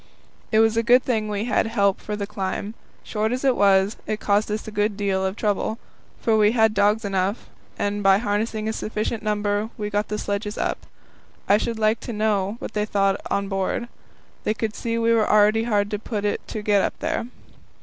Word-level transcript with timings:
It 0.51 0.57
was 0.61 0.75
a 0.77 0.81
good 0.81 1.03
thing 1.03 1.27
we 1.29 1.43
had 1.43 1.67
help 1.67 2.01
for 2.01 2.15
the 2.15 2.25
climb. 2.25 2.73
Short 3.03 3.31
as 3.31 3.45
it 3.45 3.55
was, 3.55 3.97
it 4.07 4.19
caused 4.19 4.49
us 4.49 4.67
a 4.67 4.71
good 4.71 4.97
deal 4.97 5.23
of 5.23 5.35
trouble; 5.35 5.77
but 6.25 6.37
we 6.37 6.53
had 6.53 6.73
dogs 6.73 7.05
enough, 7.05 7.51
and 7.77 8.01
by 8.01 8.17
harnessing 8.17 8.67
a 8.67 8.73
sufficient 8.73 9.21
number 9.21 9.69
we 9.77 9.91
got 9.91 10.07
the 10.07 10.17
sledges 10.17 10.57
up. 10.57 10.87
I 11.47 11.57
should 11.59 11.77
like 11.77 11.99
to 11.99 12.13
know 12.13 12.55
what 12.57 12.73
they 12.73 12.83
thought 12.87 13.21
on 13.29 13.47
board. 13.47 13.89
They 14.43 14.55
could 14.55 14.73
see 14.75 14.97
we 14.97 15.13
were 15.13 15.29
already 15.29 15.65
hard 15.65 15.91
put 16.03 16.21
to 16.21 16.29
it 16.29 16.47
to 16.47 16.63
get 16.63 16.81
up 16.81 16.95
here. 16.99 17.27